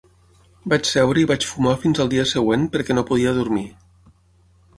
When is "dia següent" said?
2.15-2.65